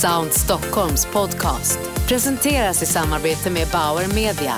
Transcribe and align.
Sound 0.00 0.32
Stockholms 0.32 1.06
podcast 1.06 1.78
presenteras 2.08 2.82
i 2.82 2.86
samarbete 2.86 3.50
med 3.50 3.68
Bauer 3.72 4.14
Media. 4.14 4.54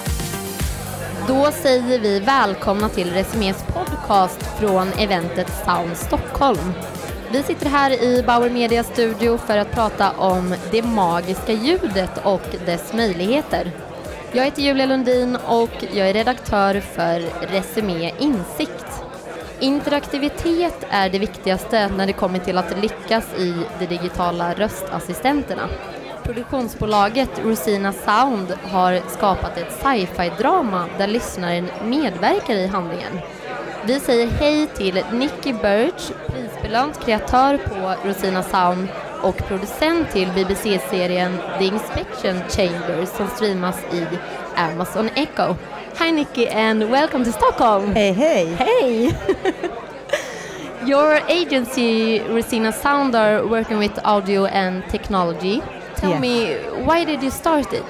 Då 1.28 1.50
säger 1.52 1.98
vi 1.98 2.20
välkomna 2.20 2.88
till 2.88 3.10
Resumés 3.10 3.64
podcast 3.74 4.42
från 4.58 4.88
eventet 4.98 5.46
Sound 5.64 5.96
Stockholm. 5.96 6.72
Vi 7.32 7.42
sitter 7.42 7.66
här 7.66 8.02
i 8.02 8.22
Bauer 8.22 8.50
Media 8.50 8.84
studio 8.84 9.38
för 9.38 9.58
att 9.58 9.70
prata 9.70 10.10
om 10.10 10.54
det 10.70 10.82
magiska 10.82 11.52
ljudet 11.52 12.24
och 12.24 12.56
dess 12.66 12.92
möjligheter. 12.92 13.72
Jag 14.32 14.44
heter 14.44 14.62
Julia 14.62 14.86
Lundin 14.86 15.36
och 15.36 15.84
jag 15.92 16.08
är 16.08 16.14
redaktör 16.14 16.80
för 16.80 17.20
Resumé 17.46 18.12
Insikt. 18.18 18.91
Interaktivitet 19.62 20.86
är 20.90 21.10
det 21.10 21.18
viktigaste 21.18 21.88
när 21.88 22.06
det 22.06 22.12
kommer 22.12 22.38
till 22.38 22.58
att 22.58 22.82
lyckas 22.82 23.34
i 23.38 23.54
de 23.78 23.86
digitala 23.86 24.54
röstassistenterna. 24.54 25.68
Produktionsbolaget 26.22 27.30
Rosina 27.44 27.92
Sound 27.92 28.52
har 28.62 29.00
skapat 29.08 29.58
ett 29.58 29.72
sci-fi-drama 29.72 30.86
där 30.98 31.06
lyssnaren 31.06 31.68
medverkar 31.84 32.54
i 32.54 32.66
handlingen. 32.66 33.20
Vi 33.86 34.00
säger 34.00 34.26
hej 34.26 34.66
till 34.66 35.04
Nicky 35.12 35.52
Birch, 35.52 36.10
prisbelönt 36.26 37.04
kreatör 37.04 37.58
på 37.58 38.08
Rosina 38.08 38.42
Sound 38.42 38.88
och 39.22 39.36
producent 39.36 40.10
till 40.10 40.32
BBC-serien 40.34 41.38
The 41.58 41.64
Inspection 41.64 42.42
Chambers 42.48 43.08
som 43.08 43.28
streamas 43.28 43.78
i 43.92 44.06
Amazon 44.56 45.08
Echo. 45.14 45.54
Hi 45.96 46.10
Nicky, 46.10 46.48
and 46.48 46.90
welcome 46.90 47.24
to 47.24 47.32
Stockholm! 47.32 47.94
Hey, 47.94 48.12
hey! 48.12 48.46
Hey! 48.54 49.12
Your 50.86 51.16
agency, 51.28 52.20
Rosina 52.20 52.72
Sound, 52.72 53.14
are 53.14 53.46
working 53.46 53.78
with 53.78 53.98
audio 54.04 54.46
and 54.46 54.82
technology. 54.90 55.62
Tell 55.96 56.10
Yes. 56.10 56.20
me, 56.20 56.54
why 56.84 57.04
did 57.04 57.22
you 57.22 57.30
start 57.30 57.72
it? 57.72 57.84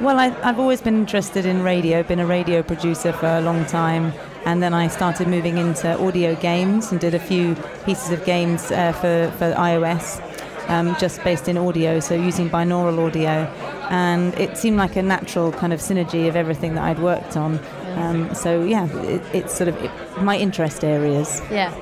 Well, 0.00 0.18
I, 0.18 0.34
I've 0.44 0.60
always 0.60 0.80
been 0.80 0.94
interested 0.96 1.44
in 1.44 1.62
radio, 1.62 2.02
been 2.04 2.20
a 2.20 2.26
radio 2.26 2.62
producer 2.62 3.12
for 3.12 3.26
a 3.26 3.40
long 3.40 3.64
time, 3.66 4.12
and 4.44 4.62
then 4.62 4.72
I 4.74 4.86
started 4.88 5.26
moving 5.28 5.58
into 5.58 5.98
audio 5.98 6.34
games 6.36 6.92
and 6.92 7.00
did 7.00 7.14
a 7.14 7.18
few 7.18 7.56
pieces 7.84 8.10
of 8.12 8.24
games 8.24 8.70
uh, 8.70 8.92
for, 8.92 9.32
for 9.38 9.52
iOS, 9.54 10.20
um, 10.68 10.94
just 11.00 11.22
based 11.24 11.48
in 11.48 11.58
audio, 11.58 11.98
so 12.00 12.14
using 12.14 12.48
binaural 12.48 13.04
audio. 13.06 13.50
And 13.90 14.34
it 14.34 14.56
seemed 14.58 14.76
like 14.76 14.96
a 14.96 15.02
natural 15.02 15.52
kind 15.52 15.72
of 15.72 15.80
synergy 15.80 16.28
of 16.28 16.36
everything 16.36 16.74
that 16.74 16.84
I'd 16.84 16.98
worked 16.98 17.36
on. 17.36 17.58
Um, 17.96 18.34
so, 18.34 18.62
yeah, 18.62 18.86
it, 19.02 19.22
it's 19.34 19.54
sort 19.54 19.68
of 19.68 19.76
it, 19.82 19.90
my 20.22 20.36
interest 20.36 20.84
areas. 20.84 21.40
Yeah. 21.50 21.72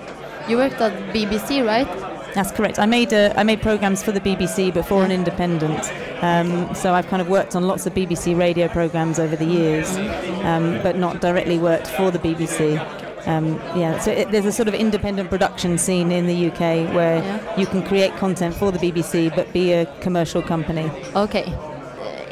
You 0.48 0.56
worked 0.58 0.80
at 0.80 0.92
BBC, 1.12 1.66
right? 1.66 1.86
That's 2.34 2.52
correct. 2.52 2.78
I 2.78 2.84
made 2.86 3.12
uh, 3.14 3.32
I 3.36 3.44
made 3.44 3.62
programs 3.62 4.02
for 4.02 4.12
the 4.12 4.20
BBC, 4.20 4.72
but 4.72 4.84
for 4.86 5.02
an 5.02 5.10
independent. 5.10 5.90
Um, 6.22 6.72
so 6.74 6.92
I've 6.92 7.06
kind 7.08 7.22
of 7.22 7.28
worked 7.28 7.56
on 7.56 7.62
lots 7.66 7.86
of 7.86 7.94
BBC 7.94 8.38
radio 8.38 8.68
programs 8.68 9.18
over 9.18 9.36
the 9.36 9.46
years, 9.46 9.96
um, 10.44 10.80
but 10.82 10.96
not 10.96 11.20
directly 11.22 11.58
worked 11.58 11.86
for 11.88 12.10
the 12.10 12.18
BBC. 12.18 12.78
Um, 13.26 13.54
yeah, 13.74 13.98
so 13.98 14.12
it, 14.12 14.30
there's 14.30 14.44
a 14.44 14.52
sort 14.52 14.68
of 14.68 14.74
independent 14.74 15.30
production 15.30 15.78
scene 15.78 16.12
in 16.12 16.26
the 16.26 16.48
UK 16.50 16.94
where 16.94 17.18
Yeah. 17.22 17.58
you 17.58 17.66
can 17.66 17.82
create 17.82 18.14
content 18.18 18.54
for 18.54 18.70
the 18.70 18.78
BBC, 18.78 19.34
but 19.34 19.50
be 19.52 19.72
a 19.72 19.86
commercial 20.00 20.42
company. 20.42 20.90
Okay. 21.16 21.44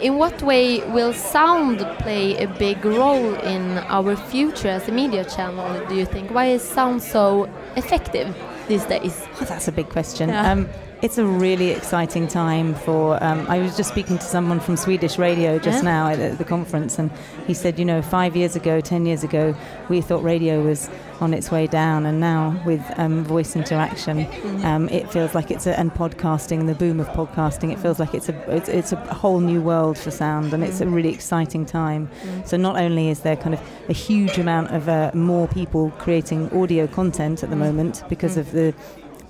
In 0.05 0.19
what 0.19 0.43
way 0.43 0.81
will 0.91 1.15
sound 1.15 1.79
play 2.01 2.37
a 2.37 2.47
big 2.47 2.85
role 2.85 3.35
in 3.37 3.79
our 3.89 4.15
future 4.15 4.69
as 4.69 4.87
a 4.87 4.93
media 4.93 5.25
channel, 5.25 5.67
do 5.89 5.95
you 5.95 6.05
think? 6.05 6.31
Why 6.31 6.49
is 6.49 6.63
sound 6.63 7.03
so 7.03 7.49
effective 7.75 8.37
these 8.69 8.85
days? 8.85 9.27
Oh, 9.41 9.47
that's 9.47 9.67
a 9.67 9.73
big 9.73 9.89
question. 9.89 10.29
Yeah. 10.29 10.53
Um, 10.53 10.69
it's 11.05 11.19
a 11.19 11.27
really 11.27 11.69
exciting 11.69 12.27
time 12.27 12.75
for. 12.75 13.23
Um, 13.23 13.47
I 13.47 13.59
was 13.59 13.77
just 13.77 13.91
speaking 13.91 14.17
to 14.17 14.25
someone 14.25 14.59
from 14.59 14.75
Swedish 14.79 15.19
radio 15.19 15.59
just 15.59 15.85
Yeah. 15.85 15.91
now 15.91 16.09
at, 16.09 16.19
at 16.19 16.39
the 16.39 16.45
conference, 16.45 16.99
and 16.99 17.11
he 17.47 17.53
said, 17.53 17.79
you 17.79 17.85
know, 17.85 18.01
five 18.01 18.35
years 18.35 18.57
ago, 18.57 18.81
ten 18.81 19.05
years 19.05 19.23
ago, 19.23 19.55
we 19.91 20.01
thought 20.01 20.23
radio 20.25 20.63
was 20.63 20.89
on 21.21 21.35
its 21.35 21.51
way 21.51 21.67
down, 21.67 22.07
and 22.07 22.21
now 22.21 22.59
with 22.65 22.81
um, 22.97 23.23
voice 23.23 23.55
interaction, 23.55 24.27
um, 24.65 24.89
it 24.89 25.11
feels 25.13 25.35
like 25.35 25.51
it's 25.51 25.67
a, 25.67 25.79
and 25.79 25.93
podcasting, 25.93 26.67
the 26.67 26.75
boom 26.75 26.99
of 27.01 27.09
podcasting, 27.09 27.71
it 27.71 27.79
feels 27.79 28.01
like 28.01 28.15
it's 28.15 28.31
a 28.31 28.57
it's, 28.57 28.71
it's 28.71 28.93
a 28.93 28.97
whole 28.97 29.41
new 29.41 29.61
world 29.61 29.99
for 29.99 30.11
sound, 30.11 30.55
and 30.55 30.65
it's 30.65 30.81
a 30.81 30.87
really 30.87 31.13
exciting 31.13 31.67
time. 31.67 32.09
So 32.47 32.57
not 32.57 32.77
only 32.79 33.11
is 33.11 33.21
there 33.21 33.37
kind 33.37 33.53
of 33.53 33.61
a 33.91 33.93
huge 33.93 34.39
amount 34.39 34.71
of 34.71 34.89
uh, 34.89 35.11
more 35.13 35.49
people 35.49 35.91
creating 35.99 36.51
audio 36.59 36.87
content 36.87 37.43
at 37.43 37.51
the 37.51 37.57
moment 37.57 38.03
because 38.09 38.39
of 38.39 38.53
the 38.53 38.73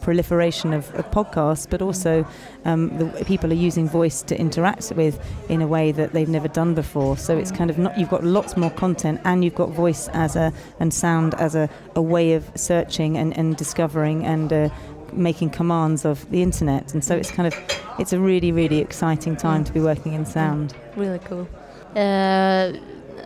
proliferation 0.05 0.73
of, 0.73 0.95
of 0.95 1.11
podcasts, 1.11 1.69
but 1.69 1.81
also 1.83 2.27
um, 2.65 2.97
the 2.99 3.25
people 3.25 3.51
are 3.51 3.63
using 3.69 3.89
voice 3.89 4.23
to 4.23 4.39
interact 4.39 4.93
with 4.97 5.19
in 5.49 5.63
a 5.63 5.67
way 5.67 5.93
that 5.93 6.13
they've 6.13 6.29
never 6.29 6.49
done 6.49 6.75
before. 6.75 7.17
So 7.17 7.37
it's 7.39 7.51
kind 7.51 7.71
of 7.71 7.79
not 7.79 7.99
you've 7.99 8.11
got 8.11 8.23
lots 8.23 8.57
more 8.57 8.71
content, 8.71 9.21
and 9.25 9.43
you've 9.43 9.55
got 9.55 9.71
voice 9.71 10.09
as 10.13 10.37
a 10.37 10.53
and 10.81 10.93
sound 10.93 11.35
as 11.35 11.55
a, 11.55 11.69
a 11.97 12.03
way 12.03 12.35
of 12.35 12.51
searching 12.55 13.17
and, 13.17 13.37
and 13.39 13.57
discovering 13.57 14.25
and 14.25 14.53
uh, 14.53 14.69
making 15.13 15.51
commands 15.51 16.05
of 16.05 16.31
the 16.31 16.43
internet. 16.43 16.95
And 16.95 17.03
so 17.03 17.17
it's 17.17 17.31
kind 17.31 17.47
of 17.47 17.55
it's 17.99 18.13
a 18.13 18.21
really 18.21 18.53
really 18.53 18.79
exciting 18.79 19.37
time 19.37 19.65
to 19.65 19.73
be 19.73 19.81
working 19.81 20.13
in 20.13 20.27
sound. 20.27 20.75
Really 20.97 21.21
cool. 21.21 21.49
Uh, 21.97 22.73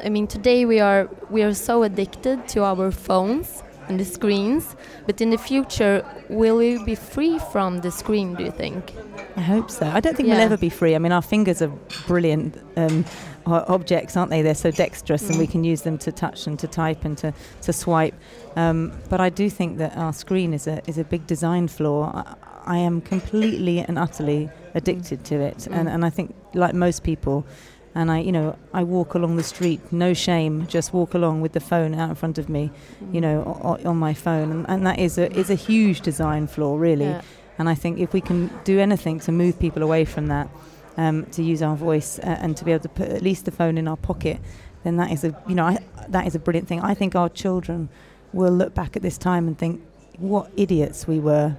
I 0.05 0.11
mean, 0.11 0.27
today 0.27 0.65
we 0.65 0.79
are 0.81 1.09
we 1.31 1.43
are 1.43 1.55
so 1.55 1.83
addicted 1.83 2.47
to 2.49 2.63
our 2.63 2.91
phones 2.93 3.63
and 3.89 3.99
the 3.99 4.05
screens, 4.05 4.77
but 5.07 5.21
in 5.21 5.31
the 5.31 5.39
future, 5.39 6.05
will 6.29 6.57
we 6.57 6.83
be 6.85 6.95
free 6.95 7.39
from 7.53 7.81
the 7.81 7.91
screen? 7.91 8.35
Do 8.35 8.45
you 8.45 8.51
think? 8.51 8.95
I 9.37 9.41
hope 9.41 9.71
so. 9.71 9.87
I 9.87 10.01
don't 10.01 10.17
think 10.17 10.29
we'll 10.29 10.41
ever 10.41 10.57
be 10.57 10.69
free. 10.69 10.95
I 10.95 10.99
mean, 10.99 11.13
our 11.13 11.23
fingers 11.23 11.63
are 11.63 11.73
brilliant 12.07 12.61
um, 12.77 13.05
objects, 13.47 14.17
aren't 14.17 14.31
they? 14.31 14.43
They're 14.43 14.55
so 14.55 14.71
dexterous, 14.71 15.29
and 15.29 15.39
we 15.39 15.47
can 15.47 15.65
use 15.65 15.83
them 15.83 15.99
to 15.99 16.13
touch 16.13 16.47
and 16.47 16.59
to 16.59 16.67
type 16.67 17.05
and 17.05 17.17
to, 17.19 17.33
to 17.63 17.73
swipe. 17.73 18.15
Um, 18.57 18.93
but 19.09 19.21
I 19.21 19.31
do 19.31 19.49
think 19.49 19.79
that 19.79 19.97
our 19.97 20.13
screen 20.13 20.53
is 20.53 20.67
a 20.67 20.83
is 20.89 20.99
a 20.99 21.05
big 21.05 21.27
design 21.27 21.69
flaw. 21.69 22.13
I, 22.15 22.35
I 22.65 22.79
am 22.79 23.01
completely 23.01 23.79
and 23.81 23.99
utterly 23.99 24.51
addicted 24.75 25.25
to 25.27 25.37
it, 25.37 25.67
and, 25.69 25.89
and 25.89 26.05
I 26.05 26.11
think 26.11 26.35
like 26.55 26.75
most 26.75 27.03
people. 27.03 27.47
And 27.95 28.11
I, 28.11 28.19
you 28.21 28.31
know, 28.33 28.57
I 28.73 28.85
walk 28.85 29.15
along 29.15 29.37
the 29.37 29.43
street, 29.43 29.81
no 29.91 30.15
shame, 30.15 30.67
just 30.67 30.93
walk 30.93 31.15
along 31.15 31.41
with 31.41 31.53
the 31.53 31.61
phone 31.61 31.95
out 31.95 32.11
in 32.11 32.15
front 32.15 32.39
of 32.39 32.49
me, 32.49 32.71
you 33.13 33.21
know, 33.21 33.43
o- 33.65 33.71
o- 33.83 33.89
on 33.91 33.97
my 33.97 34.15
phone, 34.15 34.53
and, 34.53 34.67
and 34.69 34.87
that 34.87 34.99
is 34.99 35.19
a 35.19 35.33
is 35.37 35.51
a 35.51 35.55
huge 35.55 36.01
design 36.03 36.47
flaw, 36.47 36.77
really. 36.77 37.07
Yeah. 37.07 37.23
And 37.59 37.69
I 37.69 37.75
think 37.75 37.99
if 37.99 38.13
we 38.13 38.21
can 38.21 38.51
do 38.65 38.79
anything 38.79 39.19
to 39.21 39.33
move 39.33 39.59
people 39.59 39.83
away 39.83 40.05
from 40.05 40.29
that, 40.29 40.49
um, 40.97 41.27
to 41.33 41.43
use 41.43 41.61
our 41.63 41.75
voice 41.77 42.19
uh, 42.21 42.37
and 42.41 42.57
to 42.59 42.65
be 42.65 42.73
able 42.73 42.83
to 42.85 42.89
put 42.91 43.09
at 43.09 43.23
least 43.23 43.47
the 43.47 43.51
phone 43.51 43.77
in 43.79 43.89
our 43.89 43.97
pocket, 43.97 44.39
then 44.85 44.97
that 44.99 45.11
is 45.11 45.25
a 45.25 45.35
you 45.49 45.55
know 45.57 45.65
I, 45.65 45.79
that 46.09 46.27
is 46.27 46.35
a 46.35 46.39
brilliant 46.39 46.69
thing. 46.69 46.81
I 46.81 46.95
think 46.95 47.17
our 47.17 47.29
children 47.29 47.89
will 48.33 48.53
look 48.53 48.75
back 48.75 48.95
at 48.97 49.03
this 49.03 49.19
time 49.19 49.49
and 49.49 49.59
think, 49.59 49.81
what 50.19 50.51
idiots 50.57 51.09
we 51.09 51.19
were, 51.19 51.57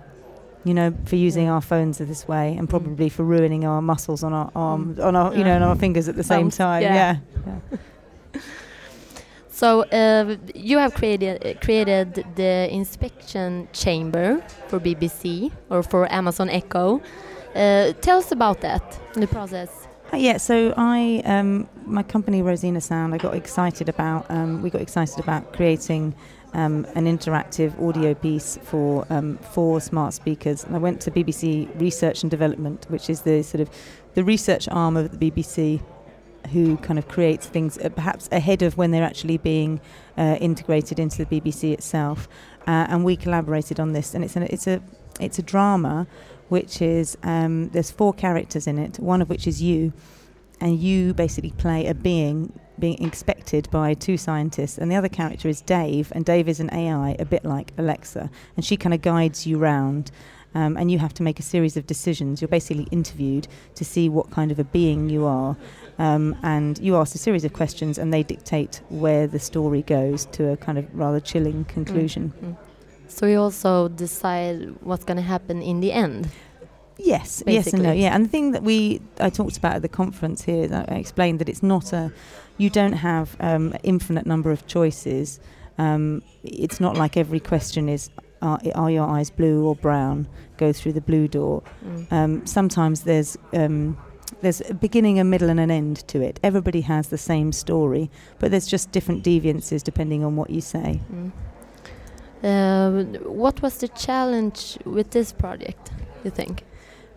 you 0.65 0.73
know, 0.73 0.93
for 1.05 1.15
using 1.15 1.45
Yeah. 1.45 1.53
our 1.53 1.61
phones 1.61 2.01
in 2.01 2.07
this 2.07 2.27
way, 2.27 2.55
and 2.57 2.69
probably 2.69 3.09
for 3.09 3.23
ruining 3.23 3.65
our 3.65 3.81
muscles 3.81 4.23
on 4.23 4.33
our 4.33 4.51
arms, 4.55 4.99
on 4.99 5.15
our 5.15 5.33
you 5.35 5.43
know, 5.43 5.55
on 5.55 5.63
our 5.63 5.75
fingers 5.75 6.07
at 6.09 6.15
the 6.15 6.23
same 6.23 6.49
time. 6.49 6.81
yeah. 6.83 7.17
Yeah. 7.45 7.55
yeah. 7.73 8.41
So 9.51 9.81
uh, 9.83 10.37
you 10.55 10.77
have 10.77 10.93
created 10.93 11.45
uh, 11.45 11.53
created 11.59 12.23
the 12.35 12.69
inspection 12.71 13.67
chamber 13.73 14.41
for 14.69 14.79
BBC 14.79 15.51
or 15.69 15.83
for 15.83 16.09
Amazon 16.13 16.49
Echo. 16.49 17.01
Uh, 17.53 17.91
tell 18.01 18.19
us 18.19 18.31
about 18.31 18.61
that, 18.61 18.99
the 19.15 19.27
process. 19.27 19.87
Uh, 20.13 20.17
Yeah, 20.17 20.37
so 20.37 20.73
I, 20.77 21.21
um, 21.25 21.67
my 21.85 22.03
company 22.03 22.41
Rosina 22.41 22.79
Sound, 22.79 23.13
I 23.13 23.17
got 23.17 23.33
excited 23.35 23.89
about. 23.89 24.25
Um, 24.29 24.61
we 24.61 24.69
got 24.69 24.81
excited 24.81 25.19
about 25.19 25.51
creating 25.53 26.13
um, 26.53 26.85
an 26.95 27.05
interactive 27.05 27.79
audio 27.81 28.13
piece 28.13 28.57
for 28.63 29.05
um, 29.09 29.37
for 29.37 29.79
smart 29.81 30.13
speakers. 30.13 30.63
And 30.63 30.75
I 30.75 30.79
went 30.79 31.01
to 31.01 31.11
BBC 31.11 31.69
Research 31.79 32.23
and 32.23 32.31
Development, 32.31 32.85
which 32.89 33.09
is 33.09 33.21
the 33.21 33.43
sort 33.43 33.61
of 33.61 33.69
the 34.15 34.23
research 34.23 34.67
arm 34.69 34.97
of 34.97 35.17
the 35.17 35.31
BBC, 35.31 35.81
who 36.51 36.77
kind 36.77 36.97
of 36.97 37.07
creates 37.07 37.45
things 37.45 37.77
uh, 37.77 37.89
perhaps 37.89 38.29
ahead 38.31 38.61
of 38.61 38.77
when 38.77 38.91
they're 38.91 39.03
actually 39.03 39.37
being 39.37 39.79
uh, 40.17 40.37
integrated 40.39 40.99
into 40.99 41.23
the 41.23 41.25
BBC 41.25 41.73
itself. 41.73 42.27
Uh, 42.67 42.85
and 42.89 43.03
we 43.05 43.15
collaborated 43.15 43.79
on 43.79 43.93
this, 43.93 44.13
and 44.13 44.23
it's 44.23 44.35
an, 44.35 44.43
it's 44.43 44.67
a 44.67 44.81
it's 45.19 45.39
a 45.39 45.43
drama 45.43 46.07
which 46.49 46.81
is 46.81 47.17
um, 47.23 47.69
there's 47.69 47.91
four 47.91 48.13
characters 48.13 48.67
in 48.67 48.79
it, 48.79 48.99
one 48.99 49.21
of 49.21 49.29
which 49.29 49.45
is 49.47 49.61
you, 49.61 49.93
and 50.61 50.79
you 50.79 51.13
basically 51.13 51.51
play 51.51 51.87
a 51.87 51.93
being 51.93 52.57
being 52.79 52.97
inspected 52.99 53.69
by 53.71 53.93
two 53.93 54.17
scientists, 54.17 54.77
and 54.77 54.89
the 54.89 54.95
other 54.95 55.09
character 55.09 55.49
is 55.49 55.61
Dave, 55.61 56.11
and 56.15 56.23
Dave 56.23 56.47
is 56.47 56.61
an 56.61 56.73
AI, 56.73 57.15
a 57.19 57.25
bit 57.25 57.43
like 57.43 57.73
Alexa, 57.77 58.29
and 58.55 58.63
she 58.63 58.77
kind 58.77 58.93
of 58.93 59.01
guides 59.01 59.45
you 59.45 59.57
round. 59.57 60.11
Um, 60.55 60.77
and 60.77 60.89
you 60.89 60.97
have 60.97 61.13
to 61.13 61.21
make 61.21 61.39
a 61.39 61.43
series 61.43 61.77
of 61.77 61.85
decisions. 61.85 62.41
You're 62.41 62.47
basically 62.47 62.87
interviewed 62.89 63.47
to 63.75 63.85
see 63.85 64.09
what 64.09 64.31
kind 64.31 64.51
of 64.51 64.57
a 64.57 64.63
being 64.63 65.07
you 65.07 65.27
are, 65.27 65.55
um, 65.99 66.35
and 66.41 66.79
you 66.79 66.95
ask 66.95 67.13
a 67.13 67.19
series 67.19 67.45
of 67.45 67.53
questions, 67.53 67.99
and 67.99 68.11
they 68.11 68.23
dictate 68.23 68.81
where 68.89 69.27
the 69.27 69.37
story 69.37 69.83
goes 69.83 70.25
to 70.27 70.49
a 70.49 70.57
kind 70.57 70.79
of 70.79 70.87
rather 70.95 71.19
chilling 71.19 71.65
conclusion. 71.65 72.33
Mm. 72.41 72.57
So 73.09 73.25
you 73.25 73.39
also 73.39 73.89
decide 73.89 74.75
what's 74.81 75.03
going 75.03 75.17
to 75.17 75.23
happen 75.23 75.61
in 75.61 75.81
the 75.81 75.91
end. 75.91 76.29
Yes, 76.99 77.41
yes 77.47 77.73
and 77.73 77.83
no. 77.83 77.91
Yeah, 77.93 78.13
and 78.13 78.25
the 78.25 78.29
thing 78.29 78.51
that 78.51 78.61
we 78.61 79.01
I 79.19 79.29
talked 79.29 79.57
about 79.57 79.75
at 79.75 79.81
the 79.81 79.89
conference 79.89 80.43
here, 80.43 80.67
that 80.67 80.91
I 80.91 80.95
explained 80.95 81.39
that 81.39 81.47
it's 81.47 81.63
not 81.63 81.93
a, 81.93 82.11
you 82.57 82.69
don't 82.69 82.93
have 82.93 83.37
um, 83.39 83.73
infinite 83.83 84.25
number 84.25 84.51
of 84.51 84.67
choices. 84.67 85.39
Um, 85.77 86.21
it's 86.43 86.81
not 86.81 86.97
like 86.97 87.15
every 87.15 87.39
question 87.39 87.87
is, 87.87 88.09
are, 88.41 88.59
are 88.75 88.91
your 88.91 89.07
eyes 89.07 89.29
blue 89.29 89.65
or 89.65 89.75
brown? 89.75 90.27
Go 90.57 90.73
through 90.73 90.93
the 90.93 91.01
blue 91.01 91.29
door. 91.29 91.63
Mm. 91.85 92.11
Um, 92.11 92.45
sometimes 92.45 93.03
there's 93.03 93.37
um, 93.53 93.97
there's 94.41 94.61
a 94.69 94.73
beginning, 94.73 95.19
a 95.19 95.23
middle, 95.23 95.49
and 95.49 95.59
an 95.59 95.71
end 95.71 96.07
to 96.09 96.21
it. 96.21 96.39
Everybody 96.43 96.81
has 96.81 97.07
the 97.07 97.17
same 97.17 97.53
story, 97.53 98.11
but 98.39 98.51
there's 98.51 98.67
just 98.67 98.91
different 98.91 99.23
deviances 99.23 99.83
depending 99.83 100.23
on 100.25 100.35
what 100.35 100.49
you 100.49 100.61
say. 100.61 100.99
Mm. 101.13 101.31
Uh, 102.41 103.19
what 103.29 103.61
was 103.61 103.77
the 103.77 103.87
challenge 103.87 104.77
with 104.85 105.11
this 105.11 105.31
project? 105.31 105.91
You 106.23 106.31
think? 106.31 106.63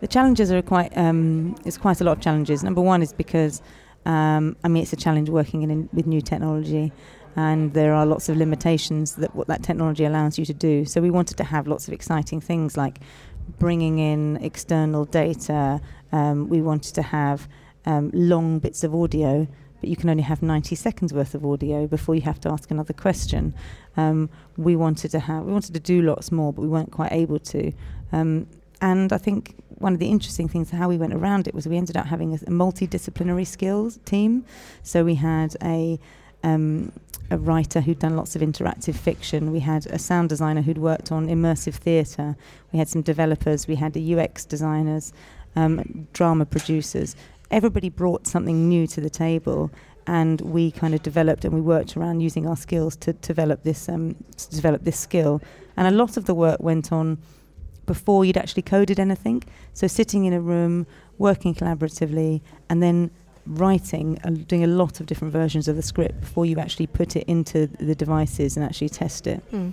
The 0.03 0.09
challenges 0.09 0.51
are 0.51 0.61
quite. 0.63 0.93
Um, 0.99 1.55
it's 1.65 1.79
quite 1.79 2.01
a 2.01 2.05
lot 2.05 2.17
of 2.17 2.21
challenges. 2.21 2.65
Number 2.65 2.81
one 2.81 3.03
is 3.03 3.13
because, 3.13 3.63
um, 4.05 4.57
I 4.65 4.69
mean, 4.69 4.83
it's 4.83 4.93
a 4.93 4.97
challenge 4.97 5.31
working 5.31 5.63
in, 5.63 5.71
in 5.71 5.89
with 5.93 6.09
new 6.09 6.21
technology, 6.21 6.93
and 7.37 7.73
there 7.73 7.95
are 7.95 8.05
lots 8.05 8.29
of 8.29 8.37
limitations 8.37 9.15
that 9.15 9.33
what 9.37 9.47
that 9.47 9.63
technology 9.63 10.05
allows 10.05 10.41
you 10.41 10.45
to 10.47 10.53
do. 10.53 10.85
So 10.87 11.01
we 11.01 11.13
wanted 11.13 11.37
to 11.37 11.45
have 11.45 11.69
lots 11.69 11.87
of 11.87 11.95
exciting 11.95 12.41
things 12.41 12.77
like 12.77 12.99
bringing 13.61 14.01
in 14.01 14.39
external 14.43 15.05
data. 15.05 15.81
Um, 16.11 16.49
we 16.49 16.63
wanted 16.63 16.97
to 16.97 17.03
have 17.03 17.49
um, 17.87 18.11
long 18.13 18.59
bits 18.59 18.83
of 18.83 18.97
audio, 18.97 19.47
but 19.81 19.89
you 19.89 19.95
can 19.95 20.11
only 20.11 20.25
have 20.25 20.43
90 20.43 20.75
seconds 20.75 21.15
worth 21.15 21.37
of 21.37 21.47
audio 21.47 21.87
before 21.87 22.17
you 22.17 22.23
have 22.23 22.41
to 22.41 22.49
ask 22.49 22.73
another 22.73 22.93
question. 22.93 23.55
Um, 23.97 24.31
we 24.57 24.75
wanted 24.75 25.13
to 25.13 25.21
have, 25.21 25.45
we 25.45 25.53
wanted 25.53 25.75
to 25.75 25.81
do 25.81 26.03
lots 26.03 26.33
more, 26.33 26.53
but 26.53 26.63
we 26.63 26.69
weren't 26.69 26.91
quite 26.91 27.13
able 27.13 27.39
to. 27.39 27.73
Um, 28.11 28.49
and 28.81 29.13
I 29.13 29.19
think 29.19 29.55
one 29.83 29.93
of 29.93 29.99
the 29.99 30.09
interesting 30.09 30.49
things 30.49 30.71
how 30.71 30.89
we 30.89 30.97
went 30.97 31.13
around 31.13 31.49
it 31.49 31.55
was 31.55 31.67
we 31.67 31.77
ended 31.77 31.97
up 31.97 32.07
having 32.07 32.33
a, 32.33 32.37
a 32.37 32.51
multidisciplinary 32.51 33.47
skills 33.47 33.99
team. 34.05 34.45
So 34.83 35.05
we 35.05 35.17
had 35.17 35.57
a 35.63 35.99
um, 36.45 36.93
a 37.31 37.39
writer 37.39 37.81
who'd 37.81 37.99
done 37.99 38.17
lots 38.17 38.37
of 38.37 38.43
interactive 38.43 38.95
fiction. 38.95 39.53
We 39.53 39.61
had 39.61 39.87
a 39.87 39.99
sound 39.99 40.29
designer 40.29 40.61
who'd 40.63 40.79
worked 40.79 41.11
on 41.11 41.29
immersive 41.29 41.75
theatre. 41.75 42.37
We 42.73 42.79
had 42.79 42.89
some 42.89 43.03
developers. 43.03 43.67
We 43.67 43.77
had 43.77 43.95
the 43.95 44.15
UX 44.15 44.45
designers, 44.45 45.13
um, 45.57 46.09
drama 46.13 46.45
producers. 46.45 47.17
Everybody 47.51 47.89
brought 47.89 48.27
something 48.27 48.69
new 48.69 48.87
to 48.89 49.01
the 49.01 49.11
table, 49.11 49.71
and 50.07 50.41
we 50.41 50.71
kind 50.73 50.95
of 50.95 51.03
developed 51.03 51.45
and 51.45 51.55
we 51.55 51.61
worked 51.61 51.97
around 51.97 52.21
using 52.21 52.47
our 52.47 52.57
skills 52.57 52.97
to 52.97 53.13
develop 53.15 53.63
this 53.63 53.89
um, 53.89 54.17
to 54.37 54.51
develop 54.51 54.85
this 54.85 54.99
skill. 54.99 55.41
And 55.77 55.87
a 55.87 55.91
lot 55.91 56.17
of 56.17 56.27
the 56.27 56.35
work 56.35 56.61
went 56.61 56.93
on 56.93 57.19
before 57.95 58.25
you'd 58.25 58.37
actually 58.45 58.63
coded 58.75 58.99
anything. 59.07 59.39
So 59.79 59.85
sitting 60.01 60.23
in 60.29 60.33
a 60.33 60.41
room, 60.41 60.75
working 61.19 61.53
collaboratively, 61.55 62.33
and 62.69 62.83
then 62.83 63.11
writing 63.47 64.09
and 64.25 64.47
doing 64.53 64.65
a 64.65 64.73
lot 64.83 65.01
of 65.01 65.07
different 65.07 65.33
versions 65.33 65.69
of 65.71 65.75
the 65.77 65.83
script 65.93 66.17
before 66.21 66.45
you 66.51 66.57
actually 66.65 66.87
put 67.01 67.17
it 67.17 67.25
into 67.35 67.59
the 67.89 67.95
devices 68.05 68.57
and 68.57 68.65
actually 68.69 68.89
test 69.03 69.27
it. 69.27 69.41
Mm. 69.53 69.73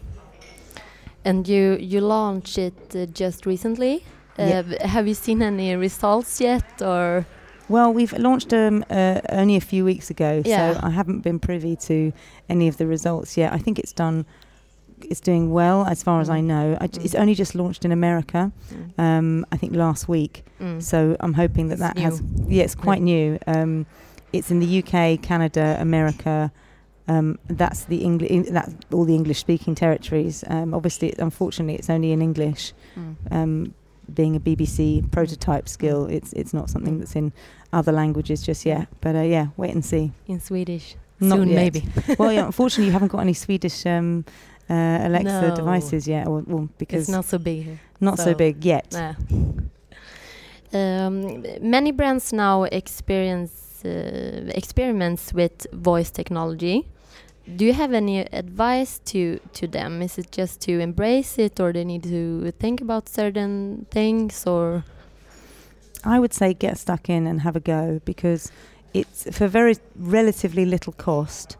And 1.26 1.48
you 1.48 1.78
you 1.92 2.00
launched 2.02 2.58
it 2.58 2.74
uh, 2.96 3.06
just 3.22 3.46
recently. 3.46 4.04
Uh, 4.38 4.64
b- 4.64 4.78
Have 4.96 5.06
you 5.08 5.14
seen 5.14 5.42
any 5.42 5.76
results 5.76 6.40
yet, 6.42 6.82
or 6.82 7.26
Well, 7.68 7.94
we've 7.94 8.14
launched 8.18 8.54
um, 8.54 8.84
uh, 8.90 9.20
only 9.42 9.56
a 9.58 9.62
few 9.62 9.84
weeks 9.86 10.10
ago, 10.10 10.32
Yeah. 10.46 10.74
so 10.74 10.80
I 10.88 10.90
haven't 10.92 11.22
been 11.22 11.40
privy 11.40 11.76
to 11.88 12.12
any 12.50 12.68
of 12.70 12.76
the 12.78 12.86
results 12.88 13.38
yet. 13.38 13.54
I 13.54 13.60
think 13.64 13.78
it's 13.80 13.94
done. 13.94 14.26
It's 15.10 15.20
doing 15.22 15.52
well 15.52 15.86
as 15.86 16.04
far 16.04 16.22
as 16.22 16.30
I 16.30 16.40
Mm. 16.40 16.46
know. 16.46 16.78
I 16.82 16.88
j- 16.88 17.02
It's 17.04 17.14
Mm. 17.14 17.22
only 17.22 17.36
just 17.36 17.56
launched 17.56 17.86
in 17.86 17.92
America. 17.92 18.52
Mm. 18.74 19.00
Um, 19.04 19.46
I 19.52 19.58
think 19.58 19.74
last 19.76 20.08
week. 20.08 20.44
Mm. 20.62 20.82
So 20.82 21.16
I'm 21.20 21.34
hoping 21.34 21.68
that 21.70 21.76
It's 21.76 21.82
that 21.82 21.98
has. 22.00 22.22
Yeah, 22.48 22.64
it's 22.64 22.76
quite 22.76 23.02
new. 23.02 23.38
Um, 23.48 23.86
it's 24.34 24.52
in 24.52 24.60
the 24.60 24.68
UK, 24.68 25.18
Canada, 25.18 25.78
America. 25.80 26.52
Um, 27.08 27.40
that's 27.48 27.86
the 27.86 27.98
English. 28.04 28.50
That's 28.52 28.74
all 28.94 29.06
the 29.06 29.16
English-speaking 29.16 29.76
territories. 29.76 30.44
Um, 30.48 30.74
obviously, 30.74 31.14
unfortunately, 31.18 31.76
it's 31.76 31.90
only 31.90 32.12
in 32.12 32.22
English. 32.22 32.74
Mm. 32.98 33.16
Um, 33.32 33.74
being 34.14 34.36
a 34.36 34.40
BBC 34.40 35.04
prototype 35.12 35.68
skill, 35.70 36.06
it's 36.06 36.34
it's 36.34 36.54
not 36.54 36.70
something 36.70 36.96
Mm. 36.96 37.00
that's 37.00 37.16
in 37.16 37.32
other 37.74 37.92
languages 37.92 38.42
just 38.44 38.66
yet. 38.66 38.88
But 39.02 39.16
uh, 39.16 39.22
yeah, 39.22 39.48
wait 39.58 39.74
and 39.74 39.84
see. 39.86 40.12
in 40.28 40.40
Swedish? 40.40 40.96
Not 41.22 41.38
Soon, 41.40 41.50
yet. 41.50 41.56
maybe. 41.56 41.84
well, 42.18 42.32
yeah, 42.32 42.46
unfortunately, 42.52 42.86
you 42.86 42.92
haven't 42.94 43.12
got 43.12 43.20
any 43.22 43.34
Swedish 43.34 43.86
um, 43.86 44.24
uh, 44.70 45.08
Alexa 45.08 45.48
No. 45.50 45.56
devices 45.56 46.08
yet, 46.08 46.28
or, 46.28 46.44
well, 46.48 46.70
because 46.78 47.02
It's 47.04 47.10
not 47.10 47.26
so 47.26 47.38
big 47.38 47.80
not 48.02 48.18
so 48.18 48.24
so- 48.32 48.36
big 48.36 48.66
yet. 48.66 48.92
Nah. 48.94 49.14
Um, 50.72 51.44
many 51.62 51.92
brands 51.92 52.32
now 52.32 52.64
experience 52.64 53.84
uh, 53.84 54.52
experiments 54.54 55.34
with 55.34 55.66
voice 55.74 56.12
technology. 56.12 56.86
Do 57.56 57.66
you 57.66 57.74
have 57.74 57.92
any 57.94 58.20
advice 58.20 59.00
to 59.06 59.40
to 59.54 59.68
them? 59.68 60.02
Is 60.04 60.18
it 60.20 60.32
just 60.32 60.62
to 60.62 60.72
embrace 60.80 61.40
it, 61.40 61.60
or 61.60 61.74
they 61.74 61.84
need 61.86 62.04
to 62.04 62.52
think 62.60 62.82
about 62.82 63.10
certain 63.10 63.86
things, 63.90 64.46
or 64.46 64.84
I 66.06 66.20
would 66.20 66.34
say 66.34 66.54
get 66.54 66.78
stuck 66.78 67.10
in 67.10 67.26
and 67.28 67.42
have 67.42 67.56
a 67.56 67.60
go 67.60 68.00
because 68.06 68.52
it's 68.94 69.24
for 69.36 69.48
very 69.48 69.76
relatively 69.96 70.66
little 70.66 70.94
cost. 70.94 71.58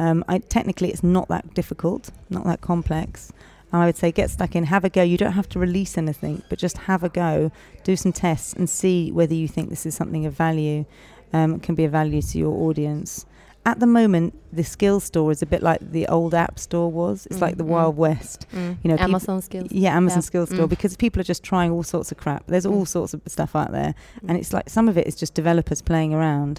Um, 0.00 0.24
I, 0.28 0.38
technically, 0.38 0.88
it's 0.92 1.02
not 1.02 1.28
that 1.28 1.44
difficult, 1.54 2.10
not 2.30 2.44
that 2.44 2.60
complex. 2.62 3.32
And 3.72 3.82
I 3.82 3.86
would 3.86 3.96
say 3.96 4.10
get 4.10 4.30
stuck 4.30 4.56
in, 4.56 4.64
have 4.64 4.84
a 4.84 4.88
go. 4.88 5.02
You 5.02 5.18
don't 5.22 5.32
have 5.40 5.48
to 5.50 5.58
release 5.58 5.96
anything, 5.98 6.42
but 6.48 6.58
just 6.58 6.76
have 6.90 7.02
a 7.04 7.08
go, 7.08 7.52
do 7.84 7.94
some 7.96 8.12
tests, 8.12 8.52
and 8.54 8.68
see 8.68 9.12
whether 9.12 9.34
you 9.34 9.46
think 9.46 9.68
this 9.68 9.84
is 9.86 9.94
something 9.94 10.24
of 10.26 10.32
value, 10.32 10.86
um, 11.32 11.60
can 11.60 11.74
be 11.74 11.84
of 11.84 11.92
value 11.92 12.22
to 12.22 12.38
your 12.38 12.52
audience. 12.66 13.26
At 13.66 13.78
the 13.78 13.86
moment, 13.86 14.28
the 14.52 14.64
skill 14.64 15.00
store 15.00 15.30
is 15.30 15.42
a 15.42 15.46
bit 15.46 15.62
like 15.62 15.80
the 15.92 16.06
old 16.08 16.32
app 16.34 16.58
store 16.58 16.90
was. 16.90 17.26
It's 17.30 17.42
like 17.42 17.58
the 17.58 17.62
Mm, 17.64 17.68
mm. 17.68 17.72
Wild 17.72 17.96
West. 17.98 18.46
mm, 18.54 18.78
You 18.82 18.88
know, 18.90 18.96
Amazon 18.98 19.42
skills? 19.42 19.68
Yeah, 19.70 19.94
Amazon 19.94 20.20
Yeah. 20.20 20.30
Skills 20.30 20.48
Store 20.48 20.66
Mm. 20.66 20.70
because 20.70 20.96
people 20.96 21.20
are 21.20 21.28
just 21.34 21.42
trying 21.42 21.70
all 21.70 21.82
sorts 21.82 22.10
of 22.10 22.16
crap. 22.16 22.42
There's 22.46 22.64
all 22.64 22.84
Mm. 22.84 22.88
sorts 22.96 23.12
of 23.12 23.20
stuff 23.26 23.54
out 23.54 23.70
there, 23.70 23.94
Mm. 24.22 24.28
and 24.30 24.38
it's 24.38 24.52
like 24.54 24.70
some 24.70 24.88
of 24.88 24.96
it 24.96 25.06
is 25.06 25.14
just 25.14 25.34
developers 25.34 25.82
playing 25.82 26.14
around. 26.14 26.58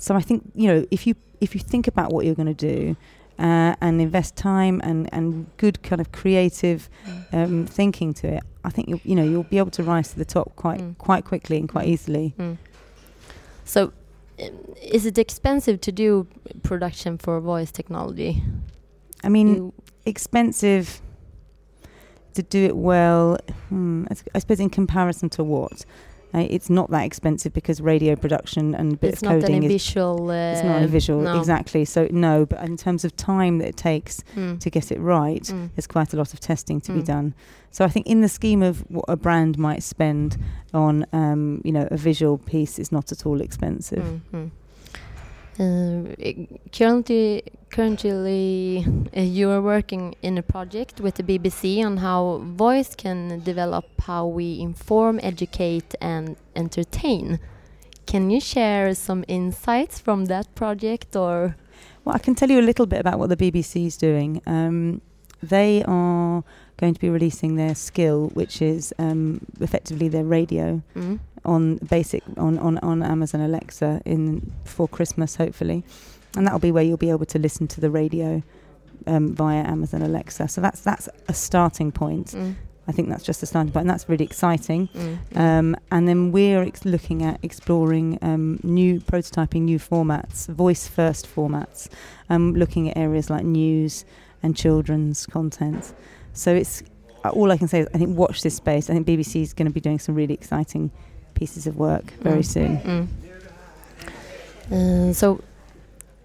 So 0.00 0.14
I 0.14 0.20
think 0.22 0.50
you 0.54 0.66
know 0.68 0.86
if 0.90 1.06
you 1.06 1.14
if 1.40 1.54
you 1.54 1.60
think 1.60 1.86
about 1.86 2.12
what 2.12 2.24
you're 2.24 2.34
going 2.42 2.54
to 2.54 2.66
do. 2.74 2.96
Uh, 3.38 3.74
and 3.80 4.02
invest 4.02 4.36
time 4.36 4.82
and, 4.84 5.08
and 5.14 5.46
good 5.56 5.82
kind 5.82 5.98
of 5.98 6.12
creative 6.12 6.90
Mm. 7.06 7.24
um, 7.32 7.66
thinking 7.66 8.12
to 8.12 8.26
it. 8.36 8.42
I 8.66 8.68
think 8.68 8.86
you'll 8.90 9.00
you 9.02 9.14
know 9.14 9.24
you'll 9.24 9.44
be 9.54 9.56
able 9.56 9.70
to 9.70 9.82
rise 9.82 10.08
to 10.12 10.18
the 10.18 10.26
top 10.26 10.54
quite 10.56 10.80
Mm. 10.80 10.98
quite 10.98 11.24
quickly 11.24 11.56
and 11.56 11.66
quite 11.66 11.86
Mm. 11.86 11.92
easily. 11.94 12.34
Mm. 12.38 12.58
So, 13.64 13.80
um, 14.42 14.50
is 14.82 15.06
it 15.06 15.16
expensive 15.16 15.80
to 15.80 15.90
do 15.90 16.26
production 16.62 17.16
for 17.16 17.40
voice 17.40 17.72
technology? 17.72 18.42
I 19.24 19.30
mean, 19.30 19.48
You- 19.54 19.72
expensive 20.04 21.00
to 22.34 22.42
do 22.42 22.66
it 22.66 22.76
well. 22.76 23.38
Hmm, 23.70 24.04
I 24.34 24.38
suppose 24.38 24.60
in 24.60 24.68
comparison 24.68 25.30
to 25.30 25.42
what, 25.44 25.86
uh, 26.34 26.46
it's 26.48 26.70
not 26.70 26.90
that 26.90 27.04
expensive 27.04 27.52
because 27.52 27.80
radio 27.80 28.14
production 28.16 28.74
and 28.74 28.92
a 28.92 28.96
bit 28.96 29.12
it's 29.14 29.22
of 29.22 29.28
not 29.28 29.40
coding 29.40 29.56
any 29.56 29.66
is 29.66 29.72
visual. 29.84 30.30
Uh, 30.30 30.34
it's 30.52 30.62
not 30.62 30.76
any 30.76 30.86
visual 30.86 31.20
no. 31.22 31.38
exactly. 31.38 31.84
So 31.84 32.08
no, 32.10 32.46
but 32.46 32.62
in 32.64 32.76
terms 32.76 33.04
of 33.04 33.16
time 33.16 33.58
that 33.58 33.68
it 33.68 33.76
takes 33.76 34.22
Mm. 34.36 34.60
to 34.60 34.70
get 34.70 34.90
it 34.92 35.00
right, 35.00 35.42
Mm. 35.42 35.70
there's 35.74 35.86
quite 35.86 36.12
a 36.12 36.16
lot 36.16 36.32
of 36.32 36.40
testing 36.40 36.80
to 36.82 36.92
be 36.92 37.00
Mm. 37.00 37.06
done. 37.06 37.34
So 37.72 37.84
I 37.84 37.88
think 37.88 38.06
in 38.06 38.20
the 38.20 38.28
scheme 38.28 38.62
of 38.62 38.80
what 38.88 39.04
a 39.08 39.16
brand 39.16 39.58
might 39.58 39.82
spend 39.82 40.36
on, 40.74 41.06
um, 41.12 41.60
you 41.64 41.72
know, 41.72 41.86
a 41.90 41.96
visual 41.96 42.38
piece, 42.38 42.78
it's 42.78 42.90
not 42.92 43.12
at 43.12 43.24
all 43.26 43.40
expensive. 43.40 44.04
Mm, 44.04 44.20
mm. 44.32 44.44
Uh, 44.44 44.46
i- 44.46 44.50
currently, 46.72 47.42
currently, 47.70 48.86
uh, 49.14 49.20
you 49.20 49.50
are 49.50 49.60
working 49.60 50.14
in 50.22 50.38
a 50.38 50.42
project 50.42 51.00
with 51.00 51.16
the 51.16 51.22
BBC 51.22 51.84
on 51.84 51.98
how 51.98 52.38
voice 52.44 52.94
can 52.94 53.40
develop 53.40 53.84
how 54.00 54.26
we 54.26 54.58
inform, 54.58 55.20
educate, 55.22 55.94
and 56.00 56.36
entertain. 56.56 57.38
Can 58.06 58.30
you 58.30 58.40
share 58.40 58.94
some 58.94 59.24
insights 59.28 59.98
from 60.00 60.26
that 60.26 60.54
project, 60.54 61.14
or 61.14 61.56
Well, 62.04 62.14
I 62.14 62.18
can 62.18 62.34
tell 62.34 62.50
you 62.50 62.58
a 62.58 62.66
little 62.70 62.86
bit 62.86 63.00
about 63.00 63.18
what 63.18 63.28
the 63.28 63.36
BBC 63.36 63.86
is 63.86 63.96
doing. 63.98 64.40
Um, 64.46 65.02
they 65.42 65.84
are 65.84 66.42
going 66.80 66.94
to 66.94 67.00
be 67.00 67.10
releasing 67.10 67.56
their 67.56 67.74
skill, 67.74 68.28
which 68.40 68.62
is 68.62 68.92
um, 68.98 69.40
effectively 69.60 70.08
their 70.08 70.24
radio 70.24 70.82
mm, 70.96 71.18
on 71.44 71.76
basic 71.76 72.22
on, 72.36 72.58
on, 72.58 72.78
on 72.78 73.02
Amazon 73.02 73.40
Alexa 73.42 74.00
in 74.04 74.52
before 74.64 74.88
Christmas, 74.88 75.36
hopefully, 75.36 75.84
and 76.36 76.46
that'll 76.46 76.58
be 76.68 76.72
where 76.72 76.82
you'll 76.82 76.96
be 77.08 77.10
able 77.10 77.26
to 77.26 77.38
listen 77.38 77.68
to 77.68 77.80
the 77.80 77.90
radio 77.90 78.42
um, 79.06 79.34
via 79.34 79.62
Amazon 79.62 80.02
Alexa. 80.02 80.48
So 80.48 80.60
that's 80.60 80.80
that's 80.80 81.08
a 81.28 81.34
starting 81.34 81.92
point. 81.92 82.28
mm, 82.28 82.54
I 82.88 82.92
think 82.92 83.08
that's 83.08 83.22
just 83.22 83.40
a 83.42 83.46
starting 83.46 83.72
point, 83.72 83.82
and 83.84 83.90
that's 83.90 84.08
really 84.08 84.24
exciting. 84.24 84.88
mm, 84.88 85.18
Um, 85.36 85.76
and 85.92 86.08
then 86.08 86.32
we're 86.32 86.62
ex- 86.62 86.84
looking 86.84 87.22
at 87.22 87.38
exploring 87.42 88.18
um, 88.22 88.58
new 88.64 89.00
prototyping 89.00 89.62
new 89.62 89.78
formats, 89.78 90.48
voice 90.48 90.88
first 90.88 91.28
formats, 91.32 91.88
um, 92.30 92.54
looking 92.54 92.88
at 92.90 92.96
areas 92.96 93.30
like 93.30 93.44
news 93.44 94.04
and 94.42 94.56
children's 94.56 95.26
content. 95.26 95.92
So 96.32 96.54
it's 96.54 96.82
all 97.32 97.50
I 97.52 97.56
can 97.58 97.68
say 97.68 97.80
is 97.80 97.88
I 97.94 97.98
think 97.98 98.16
watch 98.16 98.42
this 98.42 98.56
space. 98.56 98.88
I 98.90 98.94
think 98.94 99.06
BBC 99.06 99.42
is 99.42 99.52
going 99.52 99.66
to 99.68 99.72
be 99.74 99.80
doing 99.80 99.98
some 99.98 100.14
really 100.14 100.34
exciting 100.34 100.90
pieces 101.34 101.66
of 101.66 101.76
work 101.76 102.12
very 102.22 102.40
Mm. 102.42 102.52
soon. 102.54 102.78
Mm. 102.78 103.06
Uh, 104.72 105.12
so 105.12 105.40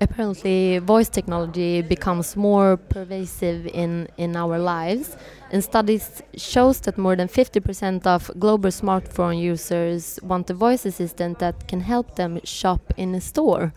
apparently 0.01 0.77
voice 0.79 1.09
technology 1.09 1.81
becomes 1.81 2.35
more 2.35 2.77
pervasive 2.77 3.65
in, 3.67 4.07
in 4.17 4.35
our 4.35 4.59
lives 4.59 5.15
and 5.51 5.63
studies 5.63 6.21
shows 6.35 6.79
that 6.81 6.97
more 6.97 7.15
than 7.15 7.27
50% 7.27 8.05
of 8.05 8.29
global 8.37 8.69
smartphone 8.69 9.39
users 9.39 10.19
want 10.21 10.49
a 10.49 10.53
voice 10.53 10.85
assistant 10.85 11.39
that 11.39 11.67
can 11.67 11.79
help 11.79 12.15
them 12.15 12.39
shop 12.43 12.81
in 12.97 13.15
a 13.15 13.21
store 13.21 13.73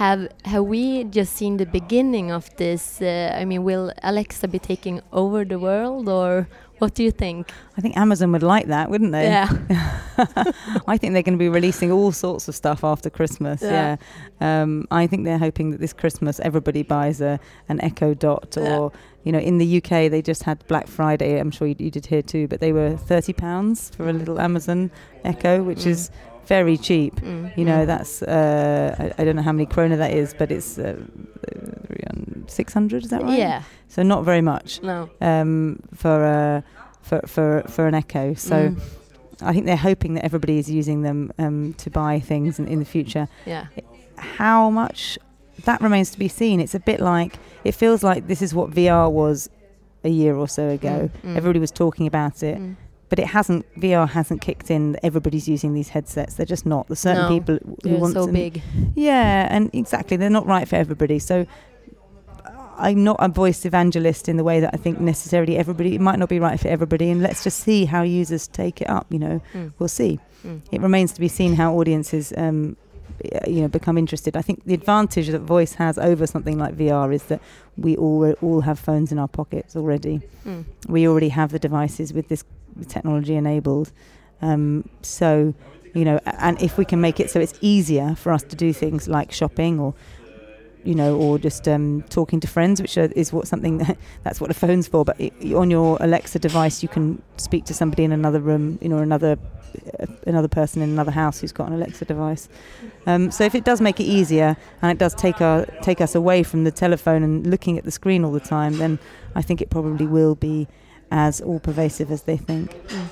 have 0.00 0.28
have 0.44 0.64
we 0.74 1.04
just 1.18 1.32
seen 1.40 1.56
the 1.56 1.66
beginning 1.78 2.30
of 2.38 2.44
this 2.56 2.82
uh, 3.02 3.32
i 3.40 3.44
mean 3.44 3.62
will 3.64 3.88
alexa 4.10 4.46
be 4.48 4.58
taking 4.58 5.00
over 5.12 5.44
the 5.52 5.58
world 5.58 6.08
or 6.08 6.46
what 6.80 6.94
do 6.94 7.02
you 7.02 7.10
think 7.10 7.50
I 7.76 7.80
think 7.80 7.96
Amazon 7.96 8.30
would 8.32 8.44
like 8.54 8.66
that, 8.68 8.88
wouldn't 8.90 9.10
they? 9.10 9.24
yeah 9.24 9.48
I 10.86 10.96
think 10.96 11.12
they're 11.12 11.22
going 11.24 11.38
to 11.38 11.44
be 11.46 11.48
releasing 11.48 11.90
all 11.90 12.12
sorts 12.12 12.46
of 12.48 12.54
stuff 12.54 12.84
after 12.84 13.10
Christmas. 13.10 13.62
Yeah. 13.62 13.96
Yeah, 14.40 14.62
Um, 14.62 14.86
I 14.90 15.06
think 15.08 15.24
they're 15.24 15.38
hoping 15.48 15.70
that 15.72 15.80
this 15.80 15.92
Christmas 15.92 16.38
everybody 16.40 16.82
buys 16.84 17.20
a 17.20 17.40
an 17.68 17.80
Echo 17.80 18.14
Dot, 18.14 18.56
or 18.56 18.62
Yeah. 18.92 19.00
you 19.24 19.32
know, 19.32 19.38
in 19.50 19.58
the 19.58 19.68
UK 19.78 19.90
they 20.14 20.22
just 20.22 20.42
had 20.44 20.56
Black 20.68 20.86
Friday. 20.86 21.38
I'm 21.40 21.50
sure 21.50 21.66
you, 21.66 21.74
you 21.78 21.90
did 21.90 22.06
here 22.06 22.22
too, 22.22 22.46
but 22.46 22.60
they 22.60 22.72
were 22.72 22.96
thirty 22.96 23.32
pounds 23.32 23.90
for 23.96 24.08
a 24.08 24.12
little 24.12 24.38
Amazon 24.40 24.90
Echo, 25.24 25.62
which 25.64 25.80
Mm. 25.84 25.86
is 25.94 26.10
very 26.48 26.76
cheap. 26.76 27.14
Mm, 27.20 27.56
You 27.58 27.64
know, 27.64 27.80
mm. 27.84 27.86
that's 27.86 28.22
uh, 28.22 28.94
I, 28.98 29.22
I 29.22 29.24
don't 29.24 29.36
know 29.36 29.42
how 29.42 29.52
many 29.52 29.66
krona 29.66 29.96
that 29.98 30.12
is, 30.12 30.34
but 30.38 30.50
it's 30.50 30.78
uh, 30.78 30.96
six 32.46 32.72
hundred. 32.72 33.04
Is 33.04 33.10
that 33.10 33.22
right? 33.22 33.38
yeah 33.38 33.62
So 33.88 34.02
not 34.02 34.24
very 34.24 34.40
much 34.42 34.82
no 34.82 35.08
um, 35.20 35.78
for 35.94 36.24
uh, 36.24 36.60
for 37.02 37.20
for 37.26 37.62
for 37.68 37.86
an 37.86 37.94
Echo. 37.94 38.34
So. 38.34 38.56
Mm, 38.70 38.80
I 39.40 39.52
think 39.52 39.66
they're 39.66 39.76
hoping 39.76 40.14
that 40.14 40.24
everybody 40.24 40.58
is 40.58 40.68
using 40.68 41.02
them 41.02 41.30
um, 41.38 41.72
to 41.74 41.90
buy 41.90 42.18
things 42.18 42.58
in, 42.58 42.66
in 42.66 42.80
the 42.80 42.84
future. 42.84 43.28
yeah 43.46 43.66
How 44.16 44.68
much 44.68 45.16
that 45.64 45.80
remains 45.80 46.10
to 46.10 46.18
be 46.18 46.26
seen. 46.26 46.58
It's 46.60 46.74
a 46.74 46.80
bit 46.80 46.98
like 46.98 47.34
it 47.62 47.76
feels 47.76 48.02
like 48.02 48.26
this 48.26 48.42
is 48.42 48.52
what 48.52 48.70
VR 48.72 49.08
was 49.08 49.48
a 50.02 50.08
year 50.08 50.34
or 50.34 50.48
so 50.48 50.70
ago. 50.70 51.08
Mm, 51.22 51.30
mm. 51.30 51.36
Everybody 51.36 51.60
was 51.60 51.70
talking 51.70 52.08
about 52.08 52.42
it, 52.42 52.58
Mm. 52.58 52.74
But 53.08 53.18
it 53.18 53.26
hasn't. 53.28 53.64
VR 53.80 54.08
hasn't 54.08 54.40
kicked 54.40 54.70
in. 54.70 54.96
Everybody's 55.02 55.48
using 55.48 55.74
these 55.74 55.90
headsets. 55.90 56.34
They're 56.34 56.46
just 56.46 56.66
not. 56.66 56.88
There's 56.88 57.00
certain 57.00 57.22
No, 57.22 57.28
people 57.28 57.58
who 57.82 57.96
want 57.96 58.14
so 58.14 58.24
them- 58.26 58.34
big. 58.34 58.62
Yeah, 58.94 59.46
and 59.50 59.70
exactly, 59.72 60.16
they're 60.16 60.30
not 60.30 60.46
right 60.46 60.66
for 60.68 60.76
everybody. 60.76 61.18
So 61.18 61.46
I'm 62.76 63.02
not 63.02 63.16
a 63.18 63.28
voice 63.28 63.64
evangelist 63.64 64.28
in 64.28 64.36
the 64.36 64.44
way 64.44 64.60
that 64.60 64.70
I 64.72 64.76
think 64.76 65.00
necessarily 65.00 65.56
everybody. 65.56 65.94
It 65.96 66.00
might 66.00 66.18
not 66.18 66.28
be 66.28 66.38
right 66.38 66.58
for 66.60 66.68
everybody, 66.68 67.10
and 67.10 67.20
let's 67.22 67.42
just 67.42 67.58
see 67.60 67.86
how 67.86 68.02
users 68.02 68.46
take 68.46 68.80
it 68.80 68.88
up. 68.88 69.06
You 69.10 69.18
know, 69.18 69.40
Mm. 69.54 69.72
we'll 69.78 69.88
see. 69.88 70.20
Mm. 70.46 70.60
It 70.70 70.80
remains 70.80 71.12
to 71.12 71.20
be 71.20 71.26
seen 71.28 71.54
how 71.54 71.74
audiences, 71.74 72.32
um, 72.36 72.76
you 73.48 73.62
know, 73.62 73.68
become 73.68 73.98
interested. 73.98 74.36
I 74.36 74.42
think 74.42 74.64
the 74.64 74.74
advantage 74.74 75.28
that 75.30 75.40
voice 75.40 75.72
has 75.74 75.98
over 75.98 76.24
something 76.24 76.56
like 76.56 76.76
VR 76.76 77.12
is 77.12 77.24
that 77.24 77.40
we 77.76 77.96
all 77.96 78.30
all 78.40 78.60
have 78.60 78.78
phones 78.78 79.10
in 79.10 79.18
our 79.18 79.26
pockets 79.28 79.74
already. 79.74 80.20
Mm. 80.46 80.64
We 80.86 81.08
already 81.08 81.30
have 81.30 81.50
the 81.50 81.58
devices 81.58 82.12
with 82.12 82.28
this 82.28 82.44
technology 82.86 83.34
enabled. 83.34 83.92
Um, 84.42 84.88
so, 85.02 85.54
you 85.94 86.04
know, 86.04 86.20
and 86.26 86.60
if 86.62 86.78
we 86.78 86.84
can 86.84 87.00
make 87.00 87.18
it 87.20 87.30
so 87.30 87.40
it's 87.40 87.58
easier 87.60 88.14
for 88.14 88.32
us 88.32 88.42
to 88.44 88.56
do 88.56 88.72
things 88.72 89.08
like 89.08 89.32
shopping 89.32 89.80
or 89.80 89.94
you 90.84 90.94
know, 90.94 91.16
or 91.16 91.38
just 91.38 91.68
um, 91.68 92.02
talking 92.08 92.40
to 92.40 92.46
friends, 92.46 92.80
which 92.80 92.96
are, 92.96 93.10
is 93.16 93.32
what 93.32 93.46
something 93.46 93.78
that, 93.78 93.98
that's 94.22 94.40
what 94.40 94.50
a 94.50 94.54
phone's 94.54 94.86
for. 94.88 95.04
But 95.04 95.20
i 95.20 95.30
on 95.54 95.70
your 95.70 95.98
Alexa 96.00 96.38
device, 96.38 96.82
you 96.82 96.88
can 96.88 97.20
speak 97.36 97.64
to 97.66 97.74
somebody 97.74 98.04
in 98.04 98.12
another 98.12 98.40
room, 98.40 98.78
you 98.80 98.88
know, 98.88 98.98
another 98.98 99.36
uh, 100.00 100.06
another 100.26 100.48
person 100.48 100.80
in 100.80 100.88
another 100.88 101.10
house 101.10 101.40
who's 101.40 101.52
got 101.52 101.68
an 101.68 101.74
Alexa 101.74 102.04
device. 102.04 102.48
Um, 103.06 103.30
so 103.30 103.44
if 103.44 103.54
it 103.54 103.64
does 103.64 103.80
make 103.80 104.00
it 104.00 104.04
easier 104.04 104.56
and 104.80 104.90
it 104.90 104.98
does 104.98 105.14
take 105.14 105.40
our 105.40 105.66
take 105.82 106.00
us 106.00 106.14
away 106.14 106.42
from 106.42 106.64
the 106.64 106.70
telephone 106.70 107.22
and 107.22 107.46
looking 107.46 107.76
at 107.76 107.84
the 107.84 107.90
screen 107.90 108.24
all 108.24 108.32
the 108.32 108.40
time, 108.40 108.78
then 108.78 108.98
I 109.34 109.42
think 109.42 109.60
it 109.60 109.70
probably 109.70 110.06
will 110.06 110.36
be 110.36 110.68
as 111.10 111.40
all 111.40 111.60
pervasive 111.60 112.10
as 112.10 112.22
they 112.22 112.36
think. 112.36 112.70
Mm. 112.88 113.06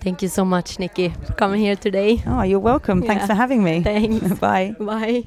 Thank 0.00 0.22
you 0.22 0.28
so 0.28 0.44
much, 0.44 0.78
Nicky, 0.78 1.08
for 1.24 1.32
coming 1.32 1.60
here 1.60 1.74
today. 1.76 2.22
Oh, 2.26 2.42
you're 2.42 2.60
welcome. 2.60 3.02
Thanks 3.02 3.22
Yeah. 3.22 3.26
for 3.26 3.34
having 3.34 3.64
me. 3.64 3.82
Thanks. 3.82 4.38
Bye. 4.40 4.76
Bye. 4.78 5.24